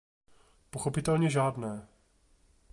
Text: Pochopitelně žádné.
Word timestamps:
Pochopitelně 0.71 1.29
žádné. 1.29 1.87